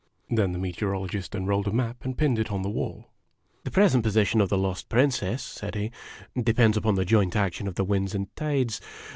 [0.31, 3.11] Then the Meteorologist unrolled a map and pinned it on the wall."
[3.65, 5.91] The present position of the lost Princess," said he,
[6.35, 8.81] "depends upon the joint action of the winds and tides.